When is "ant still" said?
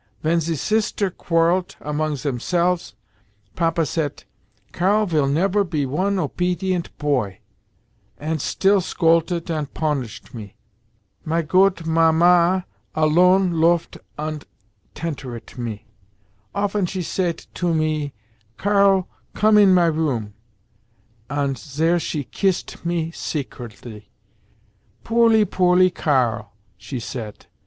8.17-8.81